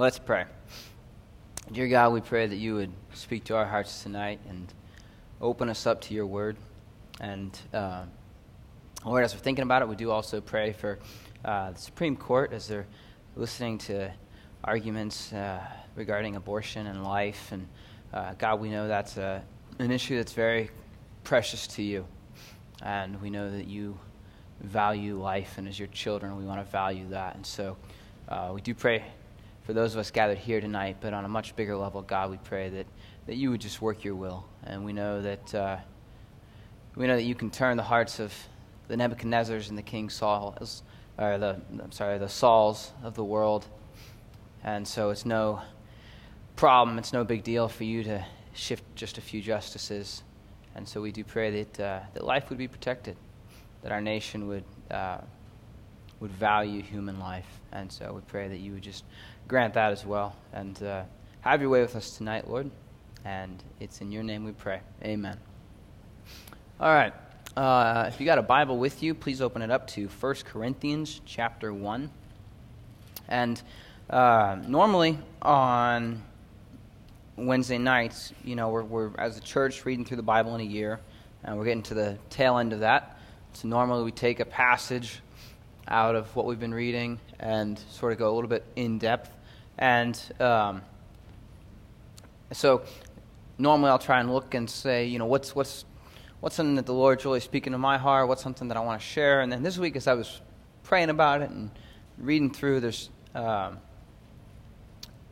[0.00, 0.46] Let's pray.
[1.70, 4.72] Dear God, we pray that you would speak to our hearts tonight and
[5.42, 6.56] open us up to your word.
[7.20, 8.04] And uh,
[9.04, 10.98] Lord, as we're thinking about it, we do also pray for
[11.44, 12.86] uh, the Supreme Court as they're
[13.36, 14.10] listening to
[14.64, 15.60] arguments uh,
[15.96, 17.52] regarding abortion and life.
[17.52, 17.68] And
[18.14, 19.44] uh, God, we know that's a,
[19.80, 20.70] an issue that's very
[21.24, 22.06] precious to you.
[22.80, 23.98] And we know that you
[24.62, 27.34] value life, and as your children, we want to value that.
[27.34, 27.76] And so
[28.30, 29.04] uh, we do pray
[29.62, 32.38] for those of us gathered here tonight, but on a much bigger level, God, we
[32.38, 32.86] pray that,
[33.26, 34.46] that you would just work your will.
[34.64, 35.76] And we know that uh,
[36.96, 38.32] we know that you can turn the hearts of
[38.88, 40.56] the Nebuchadnezzars and the King Saul,
[41.18, 43.66] or the I'm sorry, the Sauls of the world.
[44.64, 45.62] And so it's no
[46.56, 50.22] problem, it's no big deal for you to shift just a few justices.
[50.74, 53.16] And so we do pray that uh, that life would be protected,
[53.82, 55.18] that our nation would uh,
[56.20, 57.60] would value human life.
[57.72, 59.04] And so we pray that you would just
[59.50, 60.36] grant that as well.
[60.52, 61.02] And uh,
[61.40, 62.70] have your way with us tonight, Lord.
[63.24, 64.80] And it's in your name we pray.
[65.02, 65.36] Amen.
[66.78, 67.12] All right.
[67.56, 71.20] Uh, if you got a Bible with you, please open it up to 1 Corinthians
[71.26, 72.08] chapter 1.
[73.28, 73.60] And
[74.08, 76.22] uh, normally on
[77.36, 80.64] Wednesday nights, you know, we're, we're, as a church reading through the Bible in a
[80.64, 81.00] year,
[81.42, 83.18] and we're getting to the tail end of that.
[83.54, 85.20] So normally we take a passage
[85.88, 89.32] out of what we've been reading and sort of go a little bit in depth.
[89.80, 90.82] And um,
[92.52, 92.82] so
[93.58, 95.86] normally I'll try and look and say, you know, what's, what's,
[96.40, 98.28] what's something that the Lord's really speaking to my heart?
[98.28, 99.40] What's something that I want to share?
[99.40, 100.40] And then this week, as I was
[100.84, 101.70] praying about it and
[102.18, 103.78] reading through, there's, um,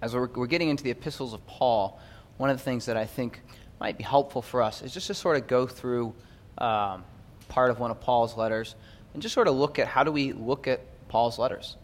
[0.01, 2.01] as we're, we're getting into the epistles of Paul,
[2.39, 3.43] one of the things that I think
[3.81, 6.15] might be helpful for us is just to sort of go through
[6.57, 7.05] um,
[7.49, 8.75] part of one of Paul's letters
[9.13, 11.77] and just sort of look at how do we look at Paul's letters.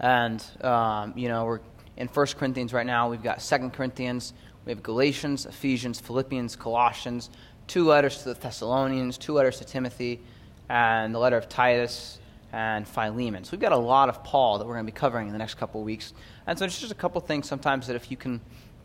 [0.00, 1.60] And, um, you know, we're
[1.98, 3.10] in 1 Corinthians right now.
[3.10, 4.32] We've got 2 Corinthians.
[4.64, 7.28] We have Galatians, Ephesians, Philippians, Colossians,
[7.66, 10.20] two letters to the Thessalonians, two letters to Timothy,
[10.68, 12.20] and the letter of Titus
[12.52, 13.44] and Philemon.
[13.44, 15.38] So we've got a lot of Paul that we're going to be covering in the
[15.38, 16.14] next couple of weeks.
[16.46, 18.40] And so it's just a couple things sometimes that if you can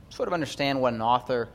[0.09, 1.49] sort of understand what an author,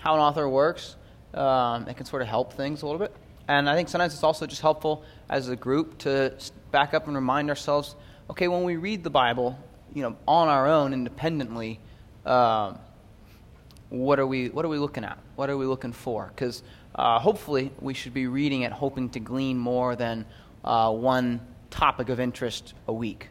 [0.00, 0.96] how an author works,
[1.34, 3.14] um, it can sort of help things a little bit.
[3.46, 6.34] And I think sometimes it's also just helpful as a group to
[6.72, 7.94] back up and remind ourselves
[8.30, 9.58] okay, when we read the Bible,
[9.94, 11.80] you know, on our own, independently,
[12.26, 12.78] um,
[13.88, 15.18] what are we what are we looking at?
[15.36, 16.30] What are we looking for?
[16.34, 16.62] Because
[16.94, 20.26] uh, hopefully we should be reading it, hoping to glean more than
[20.64, 21.40] uh, one
[21.70, 23.28] topic of interest a week,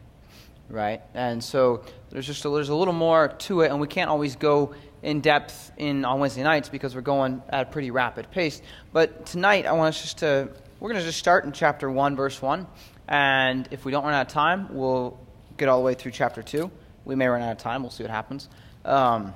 [0.68, 1.00] right?
[1.14, 4.36] And so there's just a, there's a little more to it, and we can't always
[4.36, 8.60] go in depth in on Wednesday nights because we're going at a pretty rapid pace.
[8.92, 12.16] But tonight I want us just to we're going to just start in chapter one,
[12.16, 12.66] verse one,
[13.08, 15.18] and if we don't run out of time, we'll
[15.60, 16.70] get all the way through chapter two.
[17.04, 17.82] We may run out of time.
[17.82, 18.48] We'll see what happens.
[18.84, 19.34] Um,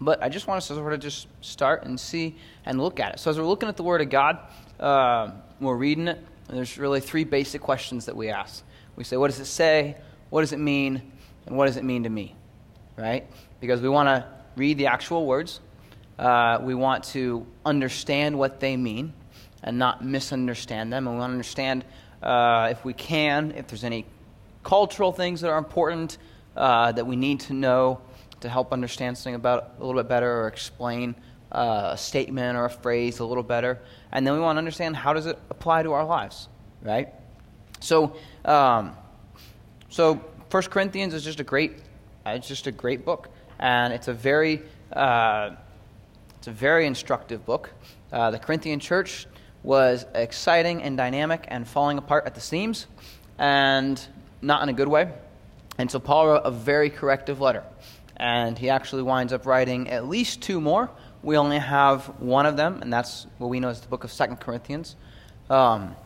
[0.00, 3.14] but I just want us to sort of just start and see and look at
[3.14, 3.20] it.
[3.20, 4.38] So as we're looking at the Word of God,
[4.80, 5.30] uh,
[5.60, 6.18] we're reading it.
[6.48, 8.64] there's really three basic questions that we ask.
[8.96, 9.96] We say, what does it say?
[10.30, 11.12] What does it mean?
[11.46, 12.34] And what does it mean to me?
[12.96, 13.30] Right?
[13.60, 15.60] Because we want to read the actual words.
[16.18, 19.12] Uh, we want to understand what they mean
[19.62, 21.06] and not misunderstand them.
[21.06, 21.84] And we want to understand,
[22.22, 24.04] uh, if we can, if there's any
[24.62, 26.18] cultural things that are important
[26.56, 28.00] uh, that we need to know
[28.40, 31.14] to help understand something about a little bit better or explain
[31.52, 33.80] uh, a statement or a phrase a little better.
[34.10, 36.48] And then we want to understand how does it apply to our lives,
[36.82, 37.08] right?
[37.80, 38.96] So, um,
[39.88, 41.72] so First Corinthians is just a great,
[42.26, 44.62] it's just a great book, and it's a very,
[44.92, 45.50] uh,
[46.38, 47.70] it's a very instructive book.
[48.12, 49.26] Uh, the Corinthian church
[49.62, 52.86] was exciting and dynamic and falling apart at the seams,
[53.38, 54.06] and
[54.42, 55.10] not in a good way.
[55.78, 57.64] And so Paul wrote a very corrective letter.
[58.16, 60.90] And he actually winds up writing at least two more.
[61.22, 64.12] We only have one of them, and that's what we know as the book of
[64.12, 64.96] Second Corinthians.
[65.48, 65.96] Um,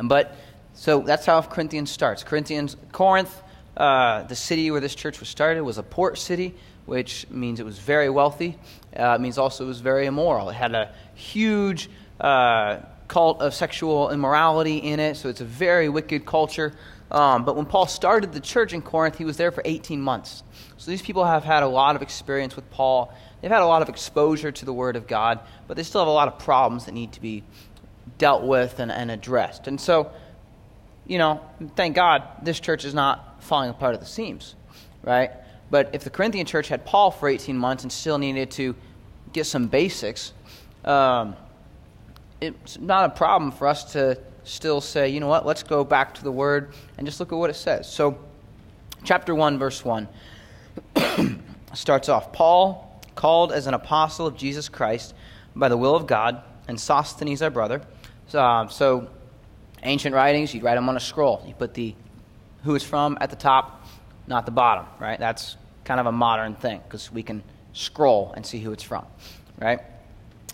[0.00, 0.36] but
[0.74, 2.22] so that's how Corinthians starts.
[2.22, 3.42] Corinthians, Corinth,
[3.76, 6.54] uh, the city where this church was started, was a port city,
[6.86, 8.58] which means it was very wealthy.
[8.96, 10.50] Uh, it means also it was very immoral.
[10.50, 11.88] It had a huge
[12.20, 12.78] uh,
[13.08, 16.72] cult of sexual immorality in it, so it's a very wicked culture.
[17.12, 20.42] Um, but when Paul started the church in Corinth, he was there for 18 months.
[20.78, 23.12] So these people have had a lot of experience with Paul.
[23.40, 26.08] They've had a lot of exposure to the Word of God, but they still have
[26.08, 27.44] a lot of problems that need to be
[28.16, 29.68] dealt with and, and addressed.
[29.68, 30.10] And so,
[31.06, 31.42] you know,
[31.76, 34.54] thank God this church is not falling apart at the seams,
[35.02, 35.32] right?
[35.70, 38.74] But if the Corinthian church had Paul for 18 months and still needed to
[39.34, 40.32] get some basics,
[40.86, 41.36] um,
[42.40, 46.14] it's not a problem for us to still say, you know what, let's go back
[46.14, 47.90] to the word and just look at what it says.
[47.90, 48.18] So,
[49.04, 50.08] chapter 1, verse 1.
[51.74, 55.14] starts off Paul, called as an apostle of Jesus Christ
[55.54, 57.82] by the will of God, and Sosthenes, our brother.
[58.28, 59.10] So, uh, so
[59.82, 61.42] ancient writings, you'd write them on a scroll.
[61.46, 61.94] You put the
[62.64, 63.86] who it's from at the top,
[64.26, 65.18] not the bottom, right?
[65.18, 67.42] That's kind of a modern thing because we can
[67.72, 69.04] scroll and see who it's from,
[69.58, 69.80] right?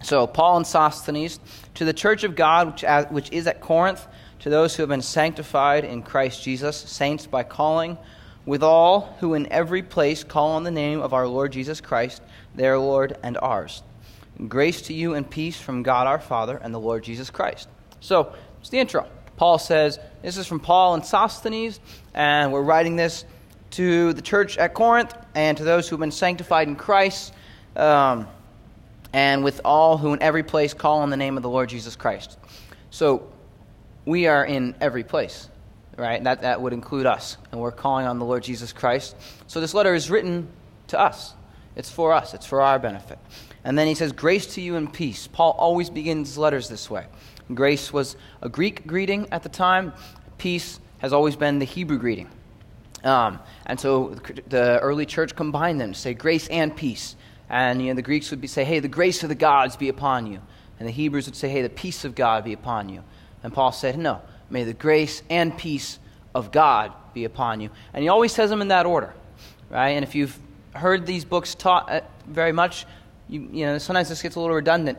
[0.02, 1.40] So, Paul and Sosthenes,
[1.74, 4.06] to the church of God which, which is at Corinth,
[4.40, 7.98] to those who have been sanctified in Christ Jesus, saints by calling,
[8.46, 12.22] with all who in every place call on the name of our Lord Jesus Christ,
[12.54, 13.82] their Lord and ours.
[14.46, 17.68] Grace to you and peace from God our Father and the Lord Jesus Christ.
[18.00, 19.06] So, it's the intro.
[19.36, 21.80] Paul says, This is from Paul and Sosthenes,
[22.14, 23.24] and we're writing this
[23.70, 27.34] to the church at Corinth and to those who have been sanctified in Christ.
[27.76, 28.28] Um,
[29.12, 31.96] and with all who in every place call on the name of the Lord Jesus
[31.96, 32.38] Christ.
[32.90, 33.30] So
[34.04, 35.48] we are in every place,
[35.96, 36.22] right?
[36.24, 37.36] That, that would include us.
[37.52, 39.16] And we're calling on the Lord Jesus Christ.
[39.46, 40.48] So this letter is written
[40.88, 41.34] to us,
[41.76, 43.18] it's for us, it's for our benefit.
[43.64, 45.26] And then he says, Grace to you and peace.
[45.26, 47.06] Paul always begins letters this way.
[47.54, 49.92] Grace was a Greek greeting at the time,
[50.38, 52.28] peace has always been the Hebrew greeting.
[53.04, 54.16] Um, and so
[54.48, 57.16] the early church combined them to say grace and peace.
[57.50, 59.88] And you know, the Greeks would be, say, hey, the grace of the gods be
[59.88, 60.40] upon you.
[60.78, 63.02] And the Hebrews would say, hey, the peace of God be upon you.
[63.42, 65.98] And Paul said, no, may the grace and peace
[66.34, 67.70] of God be upon you.
[67.92, 69.14] And he always says them in that order,
[69.70, 69.90] right?
[69.90, 70.38] And if you've
[70.72, 72.86] heard these books taught uh, very much,
[73.28, 74.98] you, you know, sometimes this gets a little redundant,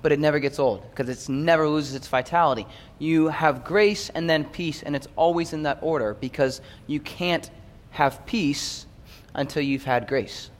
[0.00, 2.66] but it never gets old because it never loses its vitality.
[2.98, 7.48] You have grace and then peace, and it's always in that order because you can't
[7.90, 8.86] have peace
[9.34, 10.50] until you've had grace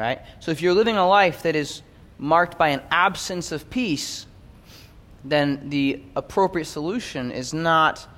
[0.00, 0.20] right?
[0.40, 1.82] So if you're living a life that is
[2.18, 4.26] marked by an absence of peace,
[5.24, 8.08] then the appropriate solution is not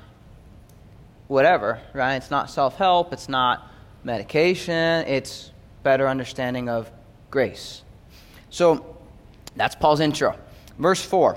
[1.27, 2.15] whatever, right?
[2.15, 3.69] It's not self help, it's not
[4.05, 5.51] medication, it's
[5.83, 6.89] better understanding of
[7.31, 7.83] grace.
[8.49, 8.97] So
[9.57, 10.39] that's Paul's intro.
[10.79, 11.37] Verse 4.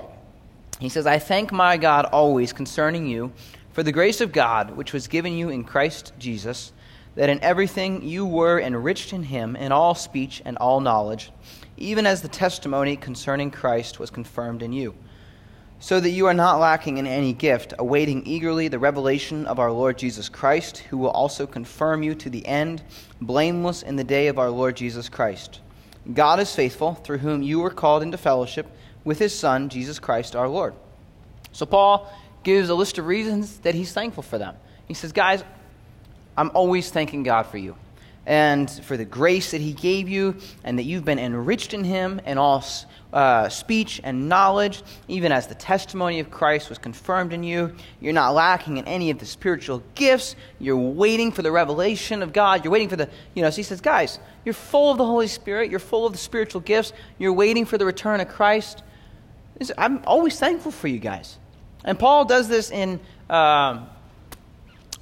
[0.78, 3.32] He says, I thank my God always concerning you
[3.72, 6.72] for the grace of God which was given you in Christ Jesus
[7.16, 11.32] that in everything you were enriched in him in all speech and all knowledge,
[11.76, 14.94] even as the testimony concerning Christ was confirmed in you,
[15.78, 19.72] so that you are not lacking in any gift, awaiting eagerly the revelation of our
[19.72, 22.82] Lord Jesus Christ, who will also confirm you to the end,
[23.20, 25.60] blameless in the day of our Lord Jesus Christ.
[26.12, 28.66] God is faithful, through whom you were called into fellowship
[29.04, 30.74] with his Son, Jesus Christ our Lord.
[31.52, 32.12] So Paul
[32.42, 34.54] gives a list of reasons that he's thankful for them.
[34.86, 35.42] He says, Guys,
[36.36, 37.76] I'm always thanking God for you
[38.26, 42.20] and for the grace that He gave you, and that you've been enriched in Him
[42.26, 42.64] in all
[43.12, 47.74] uh, speech and knowledge, even as the testimony of Christ was confirmed in you.
[48.00, 50.34] You're not lacking in any of the spiritual gifts.
[50.58, 52.64] You're waiting for the revelation of God.
[52.64, 55.28] You're waiting for the, you know, so He says, guys, you're full of the Holy
[55.28, 55.70] Spirit.
[55.70, 56.92] You're full of the spiritual gifts.
[57.18, 58.82] You're waiting for the return of Christ.
[59.78, 61.38] I'm always thankful for you guys.
[61.84, 62.98] And Paul does this in,
[63.30, 63.88] um,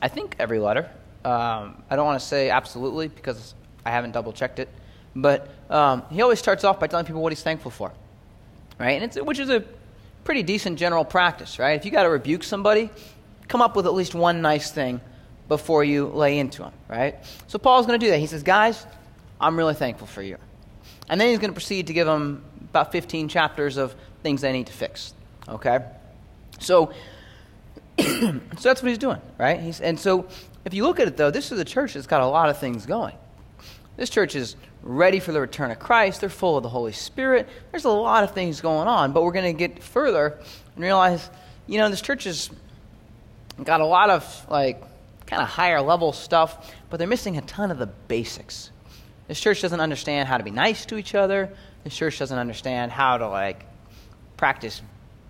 [0.03, 0.91] I think, every letter.
[1.25, 3.55] Um, I don't want to say absolutely because
[3.85, 4.69] I haven't double checked it,
[5.17, 7.93] but um, he always starts off by telling people what he's thankful for,
[8.79, 8.91] right?
[8.93, 9.65] And it's, which is a
[10.25, 11.73] pretty decent general practice, right?
[11.73, 12.91] If you got to rebuke somebody,
[13.49, 15.01] come up with at least one nice thing
[15.49, 17.17] before you lay into them, right?
[17.47, 18.19] So Paul's going to do that.
[18.19, 18.87] He says, "Guys,
[19.41, 20.37] I'm really thankful for you,"
[21.09, 24.53] and then he's going to proceed to give them about 15 chapters of things they
[24.53, 25.15] need to fix.
[25.49, 25.79] Okay,
[26.59, 26.93] so.
[27.99, 29.61] so that's what he's doing, right?
[29.61, 30.27] He's, and so
[30.65, 32.59] if you look at it, though, this is a church that's got a lot of
[32.59, 33.15] things going.
[33.97, 36.21] This church is ready for the return of Christ.
[36.21, 37.49] They're full of the Holy Spirit.
[37.71, 40.39] There's a lot of things going on, but we're going to get further
[40.75, 41.31] and realize,
[41.67, 42.51] you know, this church has
[43.63, 44.83] got a lot of, like,
[45.27, 48.71] kind of higher level stuff, but they're missing a ton of the basics.
[49.29, 51.51] This church doesn't understand how to be nice to each other.
[51.85, 53.65] This church doesn't understand how to, like,
[54.37, 54.83] practice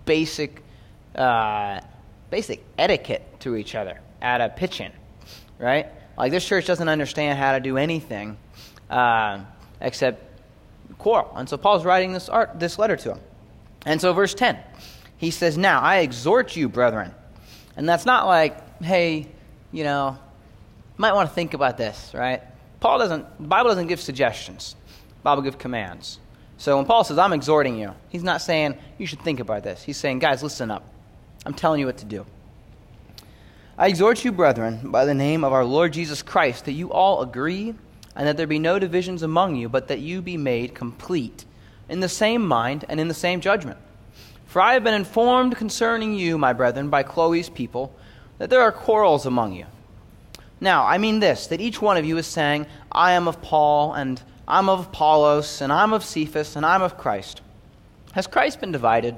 [0.05, 0.63] basic,
[1.15, 1.79] uh,
[2.29, 4.91] basic etiquette to each other at a pitch-in
[5.59, 5.87] right?
[6.17, 8.37] Like this church doesn't understand how to do anything
[8.89, 9.41] uh,
[9.81, 10.23] except
[10.97, 11.31] quarrel.
[11.35, 13.19] And so Paul's writing this, art, this letter to him.
[13.85, 14.57] And so, verse 10,
[15.17, 17.13] he says, Now I exhort you, brethren.
[17.77, 19.27] And that's not like, hey,
[19.71, 20.17] you know,
[20.97, 22.41] might want to think about this, right?
[22.79, 24.75] Paul doesn't, the Bible doesn't give suggestions,
[25.09, 26.19] the Bible gives commands.
[26.57, 29.83] So when Paul says, I'm exhorting you, he's not saying you should think about this.
[29.83, 30.87] He's saying, guys, listen up.
[31.45, 32.25] I'm telling you what to do.
[33.77, 37.21] I exhort you, brethren, by the name of our Lord Jesus Christ, that you all
[37.21, 37.75] agree,
[38.15, 41.45] and that there be no divisions among you, but that you be made complete,
[41.89, 43.77] in the same mind and in the same judgment.
[44.45, 47.93] For I have been informed concerning you, my brethren, by Chloe's people,
[48.37, 49.65] that there are quarrels among you.
[50.61, 53.93] Now, I mean this that each one of you is saying, I am of Paul,
[53.93, 57.41] and I'm of Apollos, and I'm of Cephas, and I'm of Christ.
[58.13, 59.17] Has Christ been divided?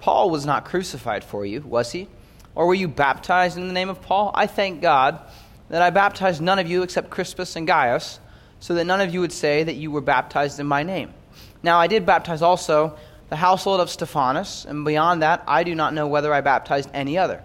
[0.00, 2.08] Paul was not crucified for you, was he?
[2.54, 4.30] Or were you baptized in the name of Paul?
[4.34, 5.20] I thank God
[5.68, 8.18] that I baptized none of you except Crispus and Gaius,
[8.58, 11.14] so that none of you would say that you were baptized in my name.
[11.62, 12.96] Now, I did baptize also
[13.28, 17.16] the household of Stephanas, and beyond that, I do not know whether I baptized any
[17.16, 17.42] other.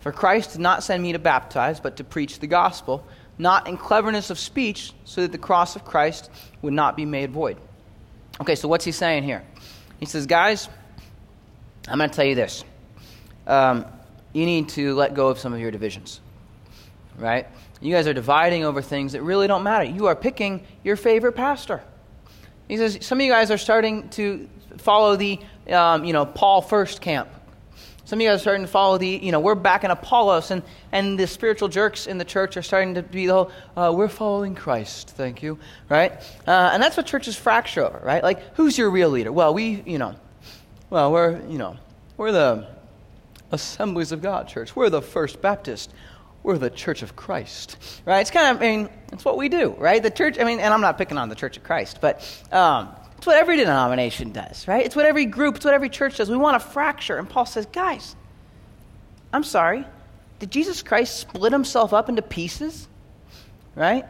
[0.00, 3.04] For Christ did not send me to baptize, but to preach the gospel,
[3.36, 6.30] not in cleverness of speech, so that the cross of Christ
[6.62, 7.58] would not be made void.
[8.40, 9.44] Okay, so what's he saying here?
[10.00, 10.68] He says, Guys,
[11.90, 12.64] I'm going to tell you this.
[13.46, 13.86] Um,
[14.32, 16.20] you need to let go of some of your divisions,
[17.16, 17.46] right?
[17.80, 19.84] You guys are dividing over things that really don't matter.
[19.84, 21.82] You are picking your favorite pastor.
[22.68, 25.40] He says, Some of you guys are starting to follow the,
[25.70, 27.28] um, you know, Paul first camp.
[28.04, 30.50] Some of you guys are starting to follow the, you know, we're back in Apollos,
[30.50, 33.92] and, and the spiritual jerks in the church are starting to be the whole, uh,
[33.94, 35.58] we're following Christ, thank you,
[35.90, 36.12] right?
[36.46, 38.22] Uh, and that's what churches fracture over, right?
[38.22, 39.30] Like, who's your real leader?
[39.30, 40.14] Well, we, you know,
[40.90, 41.76] well, we're, you know,
[42.16, 42.66] we're the
[43.50, 44.74] Assemblies of God church.
[44.76, 45.92] We're the First Baptist.
[46.42, 48.20] We're the Church of Christ, right?
[48.20, 50.02] It's kind of, I mean, it's what we do, right?
[50.02, 52.20] The church, I mean, and I'm not picking on the Church of Christ, but
[52.52, 54.84] um, it's what every denomination does, right?
[54.86, 56.30] It's what every group, it's what every church does.
[56.30, 57.18] We want to fracture.
[57.18, 58.14] And Paul says, guys,
[59.32, 59.84] I'm sorry.
[60.38, 62.86] Did Jesus Christ split himself up into pieces?
[63.74, 64.04] Right?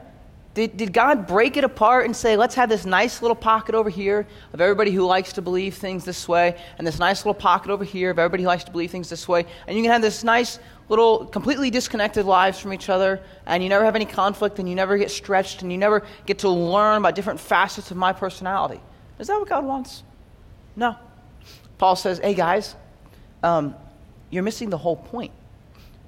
[0.59, 3.89] Did, did God break it apart and say, let's have this nice little pocket over
[3.89, 7.71] here of everybody who likes to believe things this way, and this nice little pocket
[7.71, 10.03] over here of everybody who likes to believe things this way, and you can have
[10.03, 14.59] this nice little completely disconnected lives from each other, and you never have any conflict,
[14.59, 17.97] and you never get stretched, and you never get to learn about different facets of
[17.97, 18.81] my personality?
[19.21, 20.03] Is that what God wants?
[20.75, 20.97] No.
[21.79, 22.75] Paul says, hey guys,
[23.45, 23.77] um,
[24.29, 25.31] you're missing the whole point,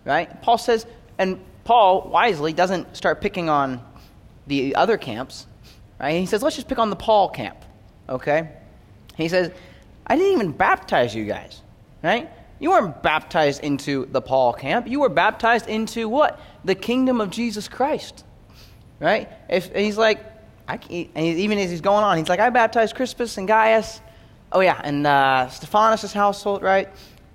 [0.04, 0.42] right?
[0.42, 0.86] Paul says,
[1.18, 3.80] and Paul wisely doesn't start picking on
[4.46, 5.46] the other camps,
[5.98, 6.18] right?
[6.18, 7.58] He says, let's just pick on the Paul camp,
[8.08, 8.50] okay?
[9.16, 9.52] He says,
[10.06, 11.60] I didn't even baptize you guys,
[12.02, 12.30] right?
[12.58, 14.86] You weren't baptized into the Paul camp.
[14.86, 16.38] You were baptized into what?
[16.64, 18.24] The kingdom of Jesus Christ,
[18.98, 19.28] right?
[19.48, 20.20] If he's like,
[20.68, 20.78] I
[21.14, 24.00] and even as he's going on, he's like, I baptized Crispus and Gaius.
[24.52, 26.88] Oh, yeah, and uh, Stephanas' household, right?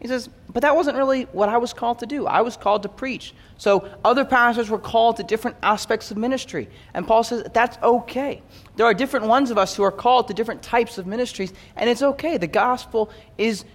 [0.05, 2.27] He says, but that wasn't really what I was called to do.
[2.27, 3.33] I was called to preach.
[3.57, 6.69] So other pastors were called to different aspects of ministry.
[6.93, 8.43] And Paul says, that's okay.
[8.75, 11.89] There are different ones of us who are called to different types of ministries, and
[11.89, 12.38] it's okay.
[12.38, 13.09] The gospel
[13.39, 13.65] is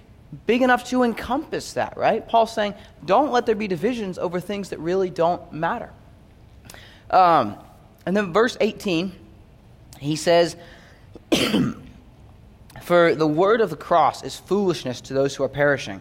[0.47, 2.25] big enough to encompass that, right?
[2.29, 5.91] Paul's saying, don't let there be divisions over things that really don't matter.
[7.11, 7.57] Um,
[8.07, 9.13] and then verse 18
[9.99, 10.55] he says,
[12.83, 16.01] For the word of the cross is foolishness to those who are perishing,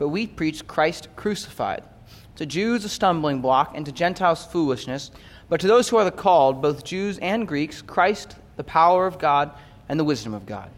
[0.00, 1.84] but we preach Christ crucified.
[2.36, 5.10] To Jews, a stumbling block, and to Gentiles, foolishness.
[5.50, 9.18] But to those who are the called, both Jews and Greeks, Christ, the power of
[9.18, 9.52] God
[9.90, 10.70] and the wisdom of God.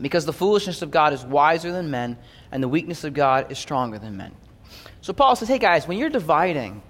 [0.00, 2.18] Because the foolishness of God is wiser than men,
[2.50, 4.32] and the weakness of God is stronger than men.
[5.00, 6.82] So Paul says, hey guys, when you're dividing,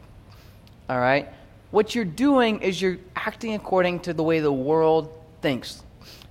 [0.89, 1.29] all right,
[1.73, 5.13] what you're doing is you're acting according to the way the world
[5.43, 5.83] thinks.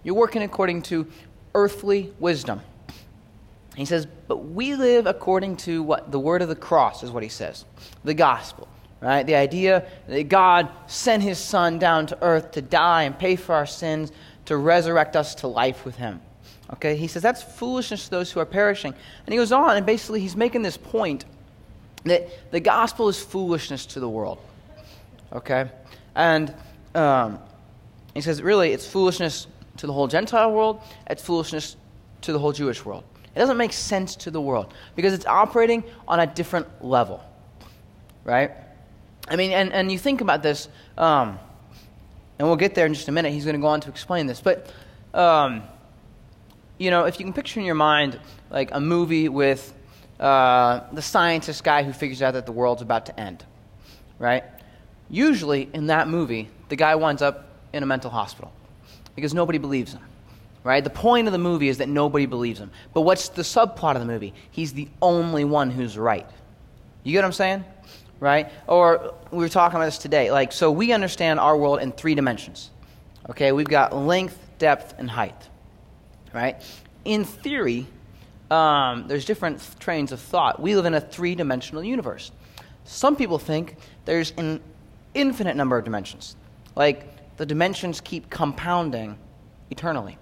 [0.04, 1.06] You're working according to
[1.54, 2.62] earthly wisdom.
[3.80, 6.12] He says, but we live according to what?
[6.12, 7.64] The word of the cross is what he says.
[8.04, 8.68] The gospel,
[9.00, 9.26] right?
[9.26, 13.56] The idea that God sent his son down to earth to die and pay for
[13.56, 14.12] our sins,
[14.48, 16.20] to resurrect us to life with him.
[16.74, 16.98] Okay?
[16.98, 18.94] He says that's foolishness to those who are perishing.
[19.26, 21.24] And he goes on, and basically he's making this point
[22.04, 24.40] that the gospel is foolishness to the world.
[25.32, 25.72] Okay?
[26.16, 26.54] And
[26.96, 27.40] um,
[28.14, 31.78] he says, really, it's foolishness to the whole Gentile world, it's foolishness
[32.24, 33.06] to the whole Jewish world.
[33.36, 37.24] It doesn't make sense to the world because it's operating on a different level.
[38.24, 38.52] Right?
[39.28, 40.68] I mean, and, and you think about this,
[40.98, 41.40] um,
[42.38, 43.32] and we'll get there in just a minute.
[43.32, 44.42] He's going to go on to explain this.
[44.42, 44.72] But,
[45.14, 45.64] um,
[46.78, 48.20] you know, if you can picture in your mind
[48.50, 49.74] like a movie with
[50.20, 53.46] uh, the scientist guy who figures out that the world's about to end,
[54.18, 54.44] right?
[55.10, 58.52] Usually, in that movie, the guy winds up in a mental hospital
[59.16, 60.02] because nobody believes him.
[60.64, 60.84] Right?
[60.84, 62.72] The point of the movie is that nobody believes him.
[62.94, 64.34] But what's the subplot of the movie?
[64.52, 66.28] He's the only one who's right.
[67.04, 67.64] You get what I'm saying?
[68.20, 68.52] right?
[68.68, 70.32] Or we were talking about this today.
[70.32, 72.70] Like, so we understand our world in three dimensions.
[73.30, 75.50] Okay, we've got length, depth, and height,
[76.34, 76.62] right?
[77.06, 77.88] In theory,
[78.50, 80.60] um, there's different trains of thought.
[80.60, 82.32] We live in a three dimensional universe.
[82.86, 83.76] Some people think
[84.06, 84.62] there's an
[85.14, 86.36] infinite number of dimensions.
[86.76, 89.18] Like, the dimensions keep compounding
[89.70, 90.18] eternally.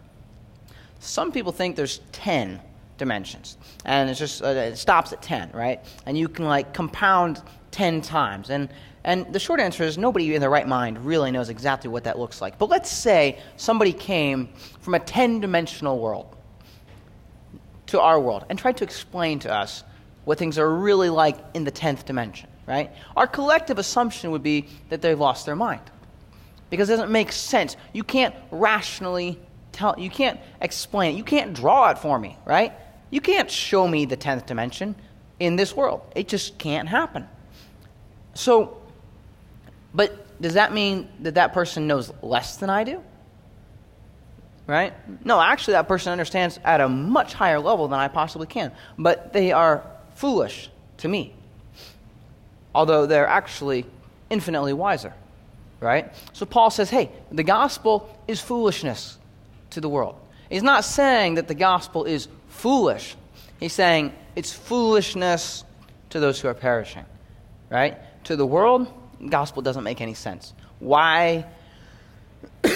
[0.99, 2.61] Some people think there's 10
[2.97, 5.79] dimensions, and it's just, uh, it stops at 10, right?
[6.05, 8.49] And you can, like, compound 10 times.
[8.49, 8.69] And,
[9.03, 12.17] and the short answer is nobody in their right mind really knows exactly what that
[12.17, 12.57] looks like.
[12.57, 14.49] But let's say somebody came
[14.81, 16.35] from a 10 dimensional world
[17.87, 19.83] to our world and tried to explain to us
[20.25, 22.91] what things are really like in the 10th dimension, right?
[23.15, 25.81] Our collective assumption would be that they've lost their mind.
[26.69, 27.77] Because it doesn't make sense.
[27.93, 29.39] You can't rationally
[29.77, 31.17] tell, you can't explain it.
[31.17, 32.73] You can't draw it for me, right?
[33.09, 34.95] You can't show me the 10th dimension
[35.39, 36.01] in this world.
[36.15, 37.27] It just can't happen.
[38.33, 38.81] So,
[39.93, 43.01] but does that mean that that person knows less than I do?
[44.65, 44.93] Right?
[45.23, 48.73] No, actually, that person understands at a much higher level than I possibly can.
[48.97, 51.33] But they are foolish to me,
[52.75, 53.85] although they're actually
[54.29, 55.13] infinitely wiser.
[55.79, 56.11] Right?
[56.33, 59.17] So Paul says, hey, the gospel is foolishness
[59.71, 60.15] to the world.
[60.49, 63.15] He's not saying that the gospel is foolish,
[63.59, 65.63] he's saying it's foolishness
[66.11, 67.05] to those who are perishing.
[67.69, 67.97] Right?
[68.27, 68.91] to the world,
[69.29, 70.53] gospel doesn't make any sense.
[70.79, 71.45] Why?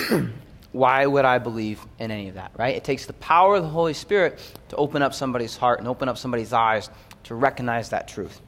[0.72, 2.76] why would I believe in any of that, right?
[2.76, 6.08] It takes the power of the Holy Spirit to open up somebody's heart and open
[6.08, 6.90] up somebody's eyes
[7.26, 8.40] to recognize that truth.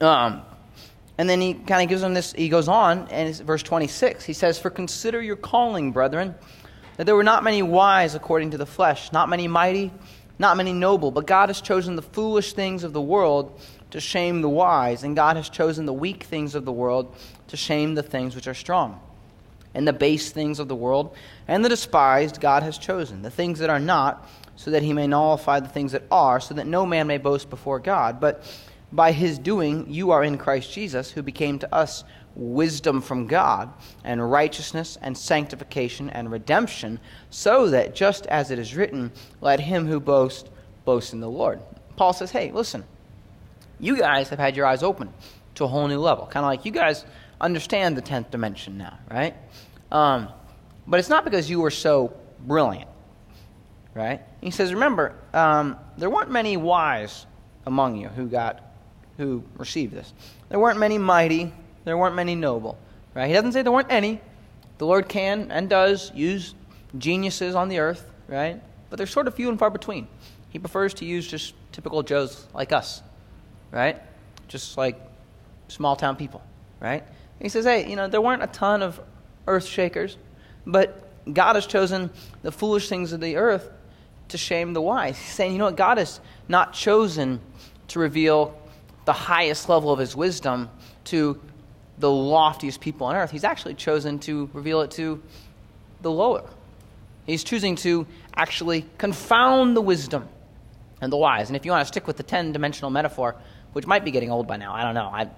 [0.00, 0.42] Um,
[1.16, 4.24] and then he kind of gives them this, he goes on, and it's verse 26.
[4.24, 6.34] He says, For consider your calling, brethren,
[6.96, 9.90] that there were not many wise according to the flesh, not many mighty,
[10.38, 13.60] not many noble, but God has chosen the foolish things of the world
[13.90, 17.14] to shame the wise, and God has chosen the weak things of the world
[17.48, 19.00] to shame the things which are strong.
[19.72, 21.16] And the base things of the world
[21.48, 25.06] and the despised God has chosen, the things that are not, so that he may
[25.06, 28.20] nullify the things that are, so that no man may boast before God.
[28.20, 28.44] But
[28.92, 33.72] by his doing, you are in Christ Jesus, who became to us wisdom from God,
[34.02, 36.98] and righteousness, and sanctification, and redemption,
[37.30, 40.48] so that, just as it is written, let him who boasts
[40.84, 41.60] boast in the Lord.
[41.96, 42.84] Paul says, hey, listen
[43.80, 45.12] you guys have had your eyes open
[45.56, 46.26] to a whole new level.
[46.26, 47.04] Kind of like you guys
[47.40, 49.34] understand the 10th dimension now, right?
[49.90, 50.28] Um,
[50.86, 52.88] but it's not because you were so brilliant,
[53.94, 54.22] right?
[54.40, 57.26] He says, remember, um, there weren't many wise
[57.66, 58.74] among you who got,
[59.16, 60.12] who received this.
[60.48, 61.52] There weren't many mighty.
[61.84, 62.78] There weren't many noble,
[63.14, 63.26] right?
[63.28, 64.20] He doesn't say there weren't any.
[64.78, 66.54] The Lord can and does use
[66.98, 68.60] geniuses on the earth, right?
[68.90, 70.08] But they're sort of few and far between.
[70.48, 73.02] He prefers to use just typical Joes like us,
[73.70, 74.00] right?
[74.48, 75.00] Just like
[75.68, 76.42] small town people,
[76.80, 77.04] right?
[77.40, 79.00] He says, hey, you know, there weren't a ton of
[79.46, 80.16] earth shakers,
[80.66, 81.00] but
[81.32, 82.10] God has chosen
[82.42, 83.70] the foolish things of the earth
[84.28, 85.18] to shame the wise.
[85.18, 85.76] He's saying, you know what?
[85.76, 87.40] God has not chosen
[87.88, 88.56] to reveal
[89.04, 90.70] the highest level of his wisdom
[91.04, 91.40] to
[91.98, 93.30] the loftiest people on earth.
[93.30, 95.22] He's actually chosen to reveal it to
[96.02, 96.48] the lower.
[97.26, 100.28] He's choosing to actually confound the wisdom
[101.00, 101.48] and the wise.
[101.48, 103.36] And if you want to stick with the 10 dimensional metaphor,
[103.72, 104.74] which might be getting old by now.
[104.74, 105.10] I don't know.
[105.12, 105.28] I,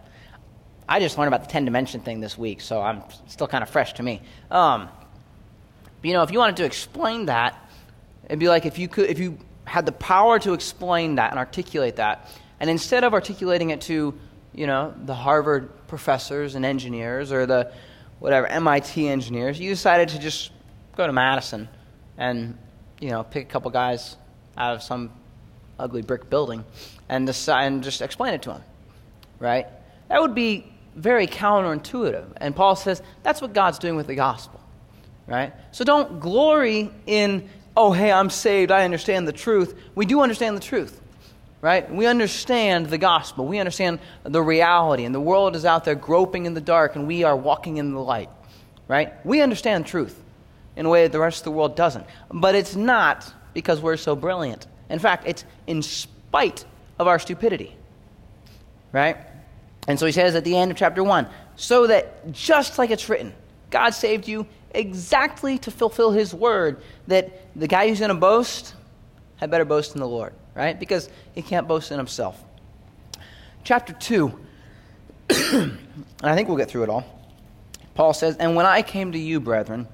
[0.89, 3.71] I just learned about the 10 dimension thing this week, so I'm still kind of
[3.71, 4.23] fresh to me.
[4.51, 4.89] Um,
[6.03, 7.59] you know, if you wanted to explain that,
[8.27, 11.39] it'd be like if you could, if you had the power to explain that and
[11.39, 14.15] articulate that, and instead of articulating it to,
[14.57, 17.73] you know, the Harvard professors and engineers or the
[18.19, 20.51] whatever MIT engineers, you decided to just
[20.97, 21.69] go to Madison
[22.17, 22.57] and,
[22.99, 24.17] you know, pick a couple guys
[24.57, 25.13] out of some
[25.79, 26.65] ugly brick building
[27.09, 28.63] and, decide, and just explain it to them,
[29.39, 29.67] right?
[30.09, 32.25] That would be very counterintuitive.
[32.39, 34.61] And Paul says that's what God's doing with the gospel,
[35.27, 35.53] right?
[35.73, 39.79] So don't glory in, oh, hey, I'm saved, I understand the truth.
[39.95, 40.99] We do understand the truth,
[41.61, 41.91] right?
[41.91, 46.47] We understand the gospel, we understand the reality, and the world is out there groping
[46.47, 48.31] in the dark, and we are walking in the light,
[48.89, 49.15] right?
[49.25, 50.23] We understand truth
[50.77, 52.07] in a way that the rest of the world doesn't.
[52.31, 54.67] But it's not because we're so brilliant.
[54.91, 56.65] In fact, it's in spite
[56.99, 57.75] of our stupidity.
[58.93, 59.17] Right?
[59.89, 63.09] And so he says at the end of chapter 1 so that just like it's
[63.09, 63.35] written,
[63.71, 68.75] God saved you exactly to fulfill his word, that the guy who's going to boast
[69.37, 70.79] had better boast in the Lord, right?
[70.79, 72.43] Because he can't boast in himself.
[73.65, 74.39] Chapter 2,
[75.29, 75.79] and
[76.23, 77.05] I think we'll get through it all.
[77.95, 79.89] Paul says, And when I came to you, brethren,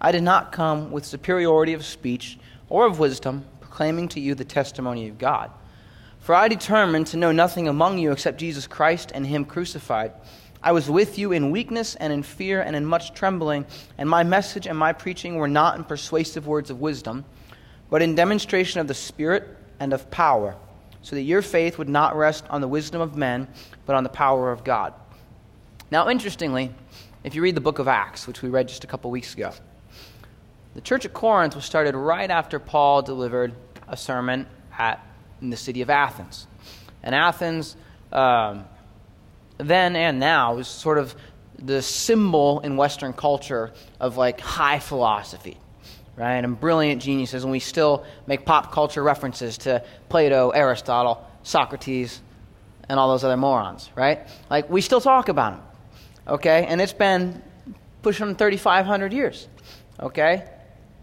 [0.00, 4.44] I did not come with superiority of speech or of wisdom, proclaiming to you the
[4.44, 5.50] testimony of God.
[6.20, 10.12] For I determined to know nothing among you except Jesus Christ and Him crucified.
[10.62, 14.24] I was with you in weakness and in fear and in much trembling, and my
[14.24, 17.24] message and my preaching were not in persuasive words of wisdom,
[17.90, 20.56] but in demonstration of the Spirit and of power,
[21.02, 23.46] so that your faith would not rest on the wisdom of men,
[23.84, 24.92] but on the power of God.
[25.90, 26.72] Now, interestingly,
[27.22, 29.52] if you read the book of Acts, which we read just a couple weeks ago,
[30.74, 33.54] the church at Corinth was started right after Paul delivered
[33.88, 34.46] a sermon
[34.76, 35.00] at
[35.40, 36.46] in the city of Athens.
[37.02, 37.76] And Athens,
[38.12, 38.64] um,
[39.58, 41.14] then and now, is sort of
[41.58, 45.56] the symbol in Western culture of like high philosophy,
[46.16, 46.44] right?
[46.44, 47.44] And brilliant geniuses.
[47.44, 52.20] And we still make pop culture references to Plato, Aristotle, Socrates,
[52.88, 54.26] and all those other morons, right?
[54.50, 55.62] Like, we still talk about them,
[56.28, 56.66] okay?
[56.66, 57.42] And it's been
[58.02, 59.48] pushing 3,500 years,
[60.00, 60.48] okay?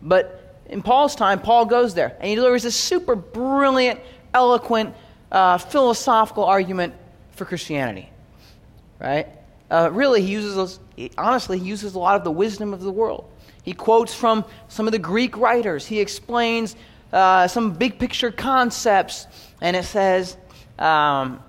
[0.02, 3.99] But in Paul's time, Paul goes there, and he delivers this super brilliant
[4.34, 4.95] eloquent
[5.32, 6.93] uh, philosophical argument
[7.32, 8.10] for Christianity,
[8.99, 9.28] right?
[9.69, 10.80] Uh, really, he uses,
[11.17, 13.30] honestly, he uses a lot of the wisdom of the world.
[13.63, 15.88] He quotes from some of the Greek writers.
[15.88, 16.76] He explains
[17.12, 19.28] uh, some big picture concepts,
[19.62, 20.38] and it says,
[20.80, 21.41] um,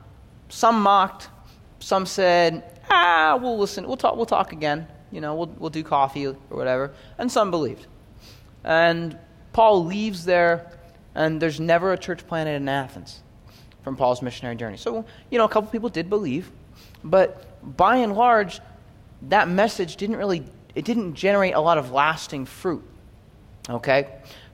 [0.49, 1.29] some mocked,
[1.81, 5.83] some said, ah, we'll listen, we'll talk, we'll talk again, you know, we'll, we'll do
[5.83, 7.87] coffee or whatever, and some believed.
[8.63, 9.19] And
[9.53, 10.71] Paul leaves there
[11.15, 13.23] and there's never a church planted in Athens
[13.83, 14.77] from Paul's missionary journey.
[14.77, 16.51] So, you know, a couple people did believe,
[17.03, 18.61] but by and large,
[19.23, 22.83] that message didn't really it didn't generate a lot of lasting fruit.
[23.69, 24.09] Okay?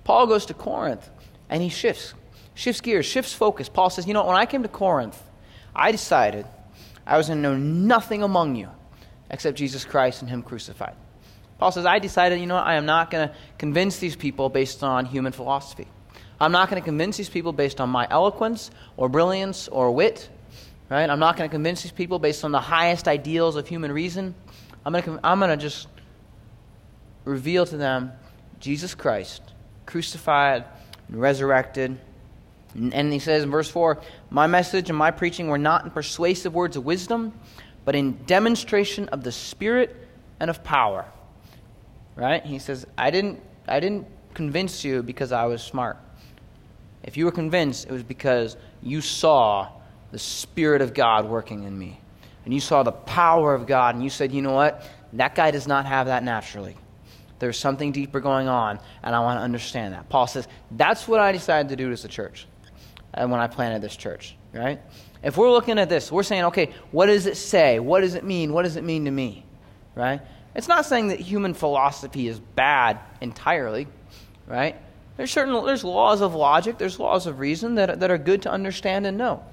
[0.04, 1.09] Paul goes to Corinth
[1.48, 2.14] and he shifts,
[2.54, 3.68] shifts gears, shifts focus.
[3.68, 5.20] Paul says, You know, when I came to Corinth,
[5.74, 6.46] I decided
[7.06, 8.68] I was going to know nothing among you
[9.30, 10.94] except Jesus Christ and Him crucified.
[11.59, 14.83] Paul says, I decided, you know, I am not going to convince these people based
[14.83, 15.87] on human philosophy.
[16.40, 20.30] I'm not going to convince these people based on my eloquence or brilliance or wit.
[20.88, 21.09] Right?
[21.09, 24.35] I'm not going to convince these people based on the highest ideals of human reason.
[24.85, 25.89] I'm going to, I'm going to just
[27.24, 28.12] reveal to them
[28.59, 29.42] Jesus Christ,
[29.87, 30.64] crucified
[31.09, 31.98] and resurrected.
[32.74, 36.54] And he says in verse 4 My message and my preaching were not in persuasive
[36.54, 37.33] words of wisdom,
[37.85, 39.96] but in demonstration of the Spirit
[40.38, 41.06] and of power.
[42.16, 42.44] Right?
[42.44, 45.98] He says, I didn't, I didn't convince you because I was smart.
[47.02, 49.68] If you were convinced, it was because you saw
[50.12, 52.00] the Spirit of God working in me.
[52.44, 54.88] And you saw the power of God, and you said, you know what?
[55.14, 56.76] That guy does not have that naturally.
[57.40, 60.09] There's something deeper going on, and I want to understand that.
[60.09, 62.46] Paul says, that's what I decided to do as a church
[63.14, 64.81] and when I planted this church, right?
[65.22, 67.79] If we're looking at this, we're saying, okay, what does it say?
[67.81, 68.53] What does it mean?
[68.53, 69.44] What does it mean to me?
[69.94, 70.20] Right?
[70.55, 73.87] It's not saying that human philosophy is bad entirely,
[74.46, 74.76] right?
[75.16, 78.50] There's certain there's laws of logic, there's laws of reason that, that are good to
[78.50, 79.44] understand and know,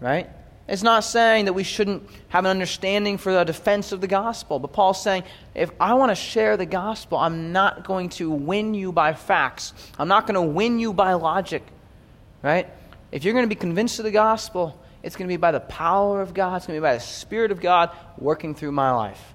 [0.00, 0.28] right?
[0.66, 4.58] It's not saying that we shouldn't have an understanding for the defense of the gospel,
[4.58, 5.24] but Paul's saying,
[5.54, 9.74] if I want to share the gospel, I'm not going to win you by facts.
[9.98, 11.62] I'm not going to win you by logic,
[12.42, 12.66] right?
[13.12, 15.60] If you're going to be convinced of the gospel, it's going to be by the
[15.60, 18.90] power of God, it's going to be by the Spirit of God working through my
[18.92, 19.34] life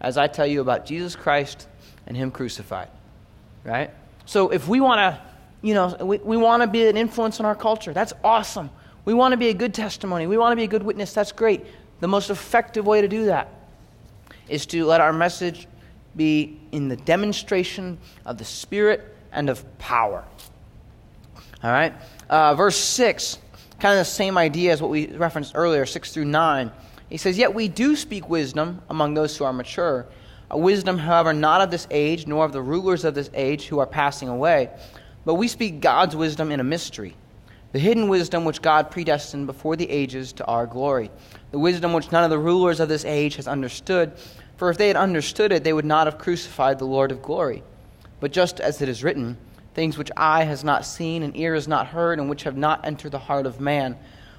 [0.00, 1.66] as I tell you about Jesus Christ
[2.06, 2.88] and Him crucified,
[3.64, 3.90] right?
[4.26, 5.20] So if we want to,
[5.60, 8.70] you know, we, we want to be an influence on our culture, that's awesome.
[9.08, 10.26] We want to be a good testimony.
[10.26, 11.14] We want to be a good witness.
[11.14, 11.64] That's great.
[12.00, 13.48] The most effective way to do that
[14.50, 15.66] is to let our message
[16.14, 20.26] be in the demonstration of the Spirit and of power.
[21.64, 21.94] All right?
[22.28, 23.38] Uh, verse 6,
[23.80, 26.70] kind of the same idea as what we referenced earlier, 6 through 9.
[27.08, 30.06] He says, Yet we do speak wisdom among those who are mature
[30.50, 33.78] a wisdom, however, not of this age, nor of the rulers of this age who
[33.78, 34.68] are passing away,
[35.24, 37.14] but we speak God's wisdom in a mystery,
[37.72, 41.10] the hidden wisdom which God predestined before the ages to our glory,
[41.50, 44.12] the wisdom which none of the rulers of this age has understood.
[44.56, 47.62] For if they had understood it, they would not have crucified the Lord of glory.
[48.20, 49.36] But just as it is written,
[49.74, 52.84] things which eye has not seen and ear has not heard, and which have not
[52.84, 53.96] entered the heart of man,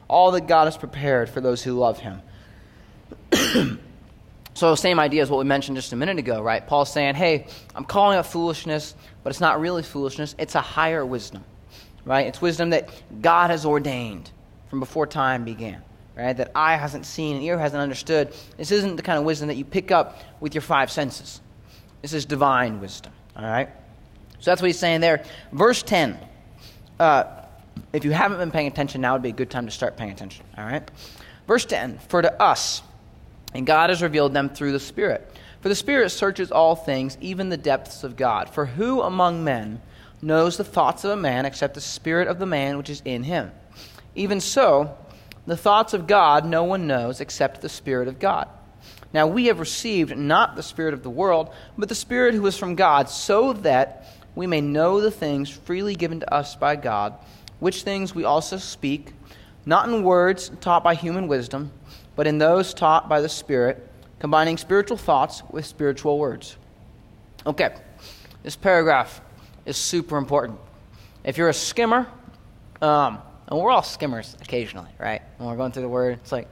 [0.07, 2.21] all that God has prepared for those who love him.
[4.59, 6.67] So, same idea as what we mentioned just a minute ago, right?
[6.67, 10.35] Paul's saying, hey, I'm calling it foolishness, but it's not really foolishness.
[10.37, 11.45] It's a higher wisdom,
[12.09, 12.25] right?
[12.25, 12.89] It's wisdom that
[13.21, 14.31] God has ordained
[14.67, 15.79] from before time began,
[16.17, 16.35] right?
[16.35, 18.33] That eye hasn't seen and ear hasn't understood.
[18.57, 21.39] This isn't the kind of wisdom that you pick up with your five senses.
[22.01, 23.69] This is divine wisdom, all right?
[24.39, 25.23] So that's what he's saying there.
[25.51, 26.17] Verse 10.
[26.99, 27.25] Uh,
[27.93, 30.09] if you haven't been paying attention, now would be a good time to start paying
[30.09, 30.89] attention, all right?
[31.47, 32.81] Verse 10 For to us,
[33.53, 35.31] and God has revealed them through the Spirit.
[35.61, 38.49] For the Spirit searches all things, even the depths of God.
[38.49, 39.81] For who among men
[40.21, 43.23] knows the thoughts of a man except the Spirit of the man which is in
[43.23, 43.51] him?
[44.15, 44.97] Even so,
[45.45, 48.47] the thoughts of God no one knows except the Spirit of God.
[49.13, 52.57] Now we have received not the Spirit of the world, but the Spirit who is
[52.57, 54.05] from God, so that
[54.35, 57.13] we may know the things freely given to us by God,
[57.59, 59.13] which things we also speak,
[59.65, 61.71] not in words taught by human wisdom,
[62.15, 63.87] but in those taught by the Spirit,
[64.19, 66.57] combining spiritual thoughts with spiritual words.
[67.45, 67.73] Okay,
[68.43, 69.21] this paragraph
[69.69, 70.59] is super important.
[71.23, 72.07] If you're a skimmer,
[72.81, 75.21] um, and we're all skimmers occasionally, right?
[75.37, 76.47] When we're going through the Word, it's like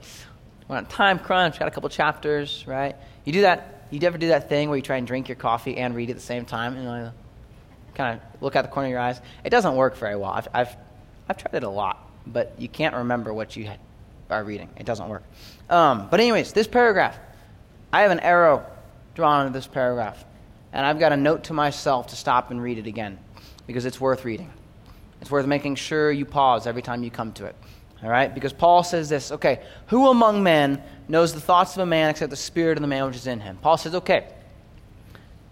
[0.68, 2.96] we're on time crunch, got a couple chapters, right?
[3.24, 3.86] You do that.
[3.90, 6.16] You ever do that thing where you try and drink your coffee and read at
[6.16, 7.12] the same time, and you know,
[7.94, 9.20] kind of look out the corner of your eyes?
[9.44, 10.30] It doesn't work very well.
[10.30, 10.76] I've, I've,
[11.28, 13.70] I've tried it a lot, but you can't remember what you
[14.28, 14.68] are reading.
[14.76, 15.22] It doesn't work.
[15.70, 17.18] Um, but anyways, this paragraph,
[17.92, 18.66] I have an arrow
[19.14, 20.22] drawn into this paragraph,
[20.78, 23.18] and I've got a note to myself to stop and read it again
[23.66, 24.48] because it's worth reading.
[25.20, 27.56] It's worth making sure you pause every time you come to it.
[28.00, 28.32] All right?
[28.32, 32.30] Because Paul says this okay, who among men knows the thoughts of a man except
[32.30, 33.58] the spirit of the man which is in him?
[33.60, 34.28] Paul says, okay,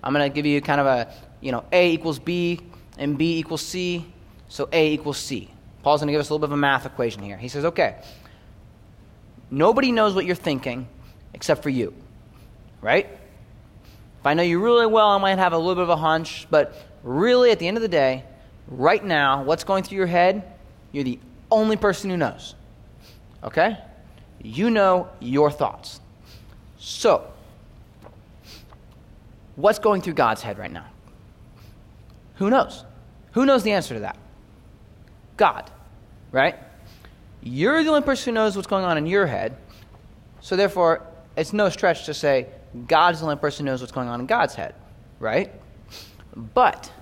[0.00, 2.60] I'm going to give you kind of a, you know, A equals B
[2.96, 4.06] and B equals C,
[4.48, 5.50] so A equals C.
[5.82, 7.36] Paul's going to give us a little bit of a math equation here.
[7.36, 8.00] He says, okay,
[9.50, 10.86] nobody knows what you're thinking
[11.34, 11.92] except for you,
[12.80, 13.15] right?
[14.26, 16.74] I know you really well, I might have a little bit of a hunch, but
[17.02, 18.24] really, at the end of the day,
[18.68, 20.42] right now, what's going through your head,
[20.92, 21.18] you're the
[21.50, 22.54] only person who knows.
[23.44, 23.78] Okay?
[24.42, 26.00] You know your thoughts.
[26.78, 27.30] So,
[29.56, 30.86] what's going through God's head right now?
[32.36, 32.84] Who knows?
[33.32, 34.16] Who knows the answer to that?
[35.36, 35.70] God,
[36.32, 36.56] right?
[37.42, 39.56] You're the only person who knows what's going on in your head.
[40.40, 41.02] So, therefore,
[41.36, 42.48] it's no stretch to say
[42.86, 44.74] God's the only person who knows what's going on in God's head,
[45.20, 45.52] right?
[46.34, 46.92] But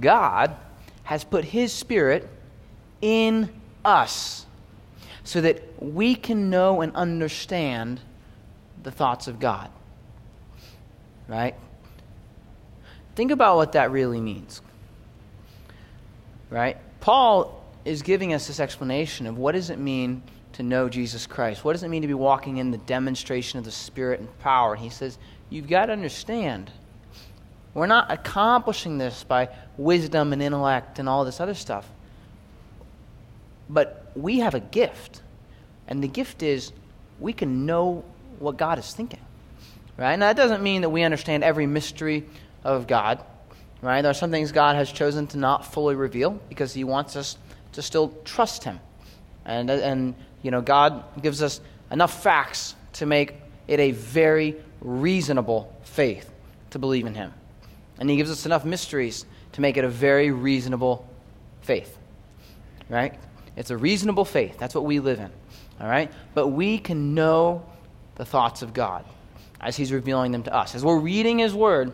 [0.00, 0.56] God
[1.04, 2.28] has put His Spirit
[3.00, 3.48] in
[3.84, 4.46] us
[5.24, 8.00] so that we can know and understand
[8.82, 9.70] the thoughts of God.
[11.28, 11.54] Right?
[13.14, 14.60] Think about what that really means.
[16.48, 16.76] Right?
[17.00, 20.22] Paul is giving us this explanation of what does it mean
[20.60, 21.64] to know Jesus Christ?
[21.64, 24.74] What does it mean to be walking in the demonstration of the Spirit and power?
[24.74, 25.18] And he says,
[25.48, 26.70] you've got to understand
[27.72, 31.88] we're not accomplishing this by wisdom and intellect and all this other stuff.
[33.68, 35.22] But we have a gift.
[35.86, 36.72] And the gift is
[37.20, 38.04] we can know
[38.40, 39.20] what God is thinking.
[39.96, 40.12] Right?
[40.12, 42.26] And that doesn't mean that we understand every mystery
[42.64, 43.22] of God.
[43.82, 44.02] Right?
[44.02, 47.38] There are some things God has chosen to not fully reveal because he wants us
[47.72, 48.80] to still trust him.
[49.44, 53.34] And, and you know, God gives us enough facts to make
[53.68, 56.30] it a very reasonable faith
[56.70, 57.32] to believe in him.
[57.98, 61.06] And he gives us enough mysteries to make it a very reasonable
[61.62, 61.98] faith.
[62.88, 63.14] Right?
[63.56, 64.58] It's a reasonable faith.
[64.58, 65.30] That's what we live in.
[65.80, 66.10] All right?
[66.34, 67.64] But we can know
[68.16, 69.04] the thoughts of God
[69.60, 70.74] as he's revealing them to us.
[70.74, 71.92] As we're reading his word,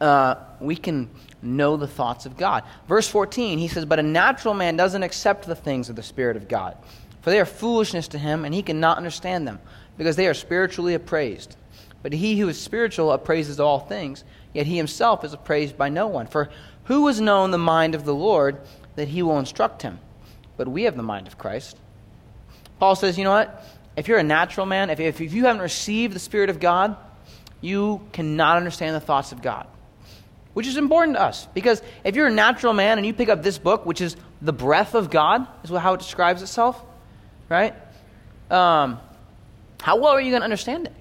[0.00, 1.10] uh, we can
[1.42, 2.64] know the thoughts of God.
[2.88, 6.36] Verse 14, he says, But a natural man doesn't accept the things of the Spirit
[6.36, 6.76] of God,
[7.20, 9.60] for they are foolishness to him, and he cannot understand them,
[9.96, 11.56] because they are spiritually appraised.
[12.02, 16.06] But he who is spiritual appraises all things yet he himself is appraised by no
[16.06, 16.26] one.
[16.26, 16.50] For
[16.84, 18.60] who has known the mind of the Lord
[18.96, 19.98] that he will instruct him?
[20.56, 21.76] But we have the mind of Christ.
[22.78, 23.64] Paul says, you know what?
[23.96, 26.96] If you're a natural man, if, if, if you haven't received the Spirit of God,
[27.60, 29.66] you cannot understand the thoughts of God.
[30.54, 31.46] Which is important to us.
[31.54, 34.52] Because if you're a natural man and you pick up this book, which is the
[34.52, 36.82] breath of God, is how it describes itself,
[37.50, 37.74] right?
[38.50, 38.98] Um,
[39.82, 40.94] how well are you going to understand it?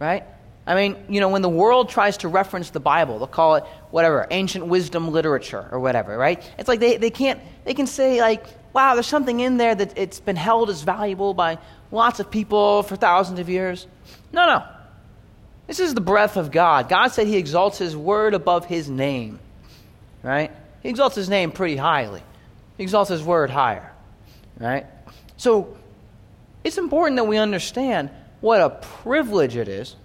[0.00, 0.24] Right?
[0.66, 3.64] I mean, you know, when the world tries to reference the Bible, they'll call it
[3.90, 6.42] whatever, ancient wisdom literature or whatever, right?
[6.58, 9.96] It's like they, they can't, they can say, like, wow, there's something in there that
[9.96, 11.58] it's been held as valuable by
[11.90, 13.86] lots of people for thousands of years.
[14.32, 14.64] No, no.
[15.66, 16.88] This is the breath of God.
[16.88, 19.38] God said he exalts his word above his name,
[20.22, 20.50] right?
[20.82, 22.22] He exalts his name pretty highly,
[22.76, 23.90] he exalts his word higher,
[24.58, 24.86] right?
[25.38, 25.76] So
[26.62, 29.96] it's important that we understand what a privilege it is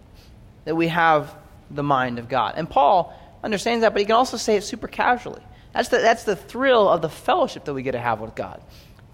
[0.65, 1.35] that we have
[1.69, 2.53] the mind of God.
[2.55, 5.41] And Paul understands that, but he can also say it super casually.
[5.73, 8.61] That's the, that's the thrill of the fellowship that we get to have with God.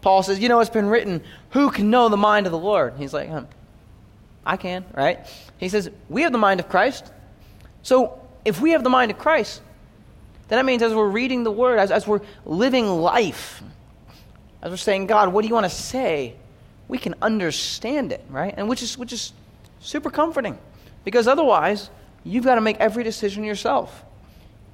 [0.01, 2.93] Paul says, You know, it's been written, who can know the mind of the Lord?
[2.97, 3.45] He's like, hmm,
[4.45, 5.19] I can, right?
[5.57, 7.11] He says, We have the mind of Christ.
[7.81, 9.61] So if we have the mind of Christ,
[10.49, 13.63] then that means as we're reading the Word, as, as we're living life,
[14.61, 16.35] as we're saying, God, what do you want to say?
[16.87, 18.53] We can understand it, right?
[18.55, 19.33] And which is, which is
[19.79, 20.57] super comforting.
[21.03, 21.89] Because otherwise,
[22.23, 24.03] you've got to make every decision yourself.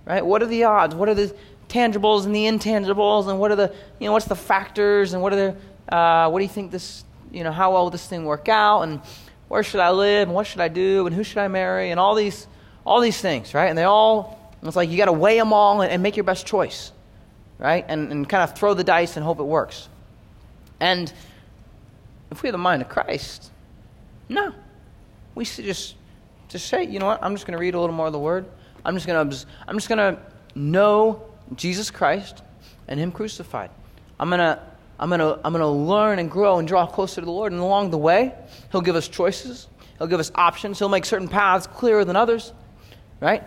[0.06, 0.26] Right?
[0.26, 0.96] What are the odds?
[0.96, 1.36] What are the
[1.68, 5.34] tangibles and the intangibles and what are the, you know, what's the factors and what
[5.34, 8.26] are the, uh, what do you think this, you know, how well will this thing
[8.26, 9.02] work out and
[9.48, 12.00] where should I live and what should I do and who should I marry and
[12.00, 12.48] all these,
[12.86, 13.68] all these things, right?
[13.68, 16.24] And they all, it's like you got to weigh them all and, and, make your
[16.24, 16.92] best choice,
[17.58, 17.86] right?
[17.88, 19.90] And, and kind of throw the dice and hope it works.
[20.80, 21.12] And
[22.32, 23.52] if we have the mind of Christ,
[24.30, 24.54] no.
[25.36, 25.96] We should just,
[26.50, 28.20] just say, you know what, I'm just going to read a little more of the
[28.20, 28.46] Word.
[28.84, 30.22] I'm just going to, I'm just going to
[30.54, 31.24] know
[31.56, 32.42] Jesus Christ
[32.88, 33.70] and Him crucified.
[34.20, 34.62] I'm going to,
[35.00, 37.52] I'm going to, I'm going to learn and grow and draw closer to the Lord.
[37.52, 38.34] And along the way,
[38.72, 39.68] He'll give us choices.
[39.98, 40.80] He'll give us options.
[40.80, 42.54] He'll make certain paths clearer than others,
[43.20, 43.44] right?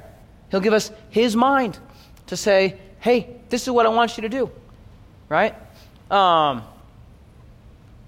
[0.50, 1.78] He'll give us His mind
[2.26, 4.50] to say, hey, this is what I want you to do,
[5.28, 5.54] right?
[6.11, 6.62] Um,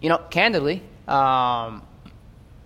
[0.00, 1.83] you know, candidly, um,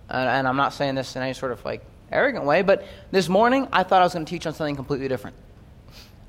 [0.09, 3.27] and, and I'm not saying this in any sort of like arrogant way, but this
[3.27, 5.35] morning I thought I was going to teach on something completely different.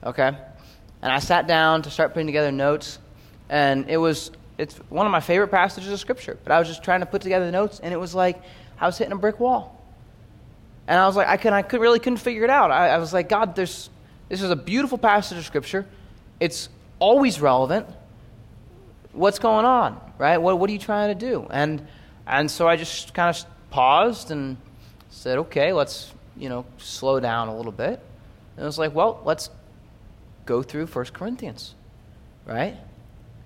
[0.05, 0.37] Okay?
[1.03, 2.99] And I sat down to start putting together notes,
[3.49, 6.39] and it was it's one of my favorite passages of scripture.
[6.43, 8.41] But I was just trying to put together the notes, and it was like
[8.81, 9.73] I was hitting a brick wall.
[10.89, 12.71] And I was like, I could I could really couldn't figure it out.
[12.71, 13.91] I, I was like, God, there's
[14.29, 15.87] this is a beautiful passage of scripture.
[16.41, 17.87] It's always relevant.
[19.13, 20.01] What's going on?
[20.19, 20.39] Right?
[20.39, 21.47] What what are you trying to do?
[21.51, 21.87] And
[22.27, 24.57] and so I just kind of paused and
[25.11, 28.01] said, okay, let's, you know, slow down a little bit.
[28.57, 29.51] And it was like, well, let's
[30.45, 31.75] go through 1 Corinthians,
[32.45, 32.77] right?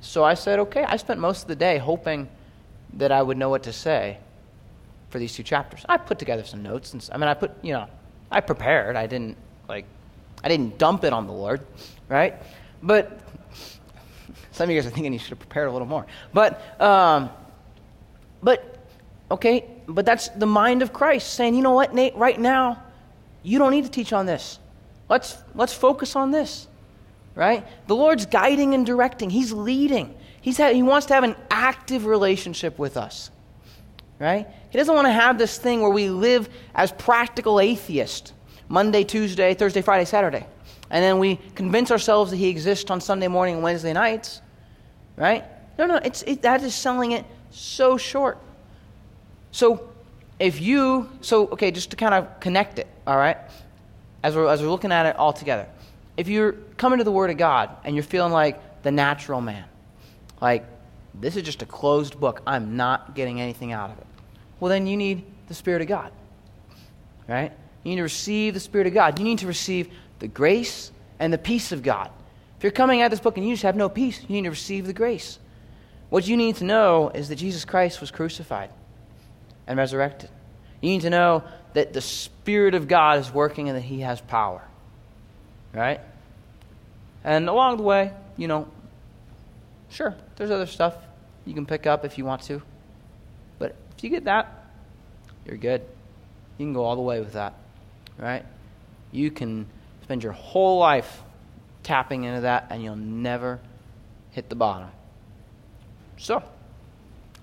[0.01, 2.29] So I said, okay, I spent most of the day hoping
[2.95, 4.19] that I would know what to say
[5.11, 5.85] for these two chapters.
[5.89, 6.93] I put together some notes.
[6.93, 7.87] And, I mean, I put, you know,
[8.31, 8.97] I prepared.
[8.97, 9.37] I didn't,
[9.69, 9.85] like,
[10.43, 11.61] I didn't dump it on the Lord,
[12.09, 12.35] right?
[12.83, 13.21] But
[14.53, 16.07] some of you guys are thinking you should have prepared a little more.
[16.33, 17.31] But, um,
[18.43, 18.79] but,
[19.31, 22.83] okay, but that's the mind of Christ saying, you know what, Nate, right now,
[23.43, 24.59] you don't need to teach on this.
[25.09, 26.69] Let's, let's focus on this,
[27.35, 27.67] right?
[27.87, 30.15] The Lord's guiding and directing, He's leading.
[30.41, 33.31] He's ha- he wants to have an active relationship with us,
[34.19, 34.47] right?
[34.71, 38.33] He doesn't want to have this thing where we live as practical atheists
[38.71, 40.47] Monday, Tuesday, Thursday, Friday, Saturday.
[40.91, 44.41] And then we convince ourselves that He exists on Sunday morning and Wednesday nights,
[45.17, 45.45] right?
[45.77, 48.39] No, no, it's, it, that is selling it so short.
[49.51, 49.91] So
[50.39, 53.37] if you, so, okay, just to kind of connect it, all right,
[54.23, 55.67] as we're, as we're looking at it all together.
[56.17, 59.65] If you're coming to the Word of God and you're feeling like the natural man,
[60.41, 60.65] like,
[61.13, 64.07] this is just a closed book, I'm not getting anything out of it,
[64.61, 66.13] well, then you need the Spirit of God,
[67.27, 67.53] right?
[67.83, 69.19] You need to receive the Spirit of God.
[69.19, 69.89] You need to receive
[70.19, 72.11] the grace and the peace of God.
[72.59, 74.51] If you're coming at this book and you just have no peace, you need to
[74.51, 75.39] receive the grace.
[76.11, 78.71] What you need to know is that Jesus Christ was crucified
[79.67, 80.29] and resurrected.
[80.81, 84.21] You need to know that the Spirit of God is working and that He has
[84.21, 84.63] power.
[85.73, 86.01] Right?
[87.23, 88.67] And along the way, you know,
[89.89, 90.97] sure, there's other stuff
[91.47, 92.61] you can pick up if you want to.
[93.59, 94.67] But if you get that,
[95.47, 95.83] you're good.
[96.59, 97.55] You can go all the way with that.
[98.21, 98.45] Right?
[99.13, 99.67] You can
[100.03, 101.23] spend your whole life
[101.83, 103.59] tapping into that and you'll never
[104.31, 104.91] hit the bottom.
[106.19, 106.43] So,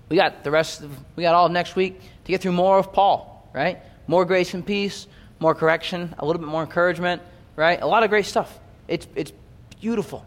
[0.08, 2.78] we got the rest of, we got all of next week to get through more
[2.78, 3.78] of Paul, right?
[4.06, 5.06] More grace and peace,
[5.40, 7.22] more correction, a little bit more encouragement,
[7.56, 7.80] right?
[7.82, 8.58] A lot of great stuff.
[8.86, 9.32] It's, it's
[9.80, 10.24] beautiful.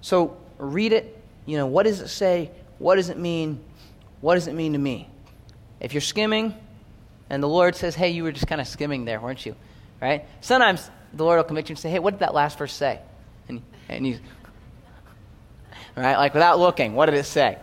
[0.00, 1.18] So read it.
[1.46, 2.50] You know, what does it say?
[2.78, 3.60] What does it mean?
[4.20, 5.08] What does it mean to me?
[5.80, 6.54] If you're skimming
[7.30, 9.54] and the Lord says, hey, you were just kind of skimming there, weren't you?
[10.02, 10.26] Right?
[10.42, 13.00] Sometimes the Lord will convict you and say, hey, what did that last verse say?
[13.48, 14.18] And, and you,
[15.96, 16.16] right?
[16.16, 17.56] Like without looking, what did it say?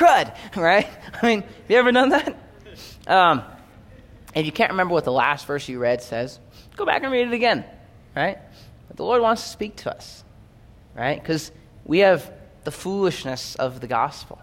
[0.00, 0.88] crud, right?
[1.22, 2.36] I mean, have you ever done that?
[3.06, 3.42] Um,
[4.34, 6.38] if you can't remember what the last verse you read says,
[6.76, 7.64] go back and read it again,
[8.14, 8.38] right?
[8.88, 10.24] But the Lord wants to speak to us,
[10.94, 11.20] right?
[11.20, 11.52] Because
[11.84, 12.32] we have
[12.64, 14.40] the foolishness of the gospel,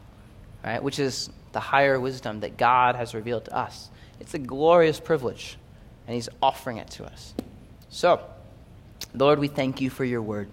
[0.64, 0.82] right?
[0.84, 3.90] Which is the higher wisdom that God has revealed to us.
[4.20, 5.58] It's a glorious privilege,
[6.08, 7.34] and He's offering it to us.
[7.90, 8.22] So,
[9.14, 10.50] Lord, we thank you for your word.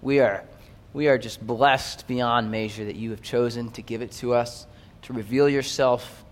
[0.00, 0.44] We are
[0.92, 4.66] we are just blessed beyond measure that you have chosen to give it to us,
[5.02, 6.24] to reveal yourself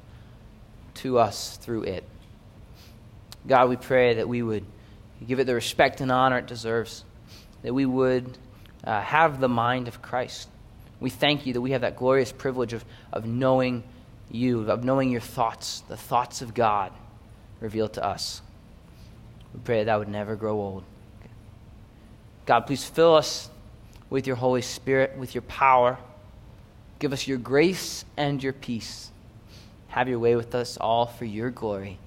[0.94, 2.05] to us through it.
[3.46, 4.65] God, we pray that we would
[5.27, 7.05] give it the respect and honor it deserves,
[7.63, 8.38] that we would
[8.85, 10.48] uh, have the mind of Christ.
[10.98, 13.83] We thank you that we have that glorious privilege of, of knowing
[14.31, 16.90] you, of knowing your thoughts, the thoughts of God
[17.65, 18.42] revealed to us.
[19.54, 20.85] We pray that, that would never grow old.
[22.44, 23.48] God, please fill us
[24.10, 25.98] with your Holy Spirit, with your power.
[26.98, 29.10] Give us your grace and your peace.
[29.88, 31.98] Have your way with us all for your glory.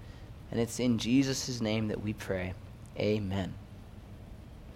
[0.52, 2.54] And it's in Jesus' name that we pray.
[3.00, 3.54] Amen.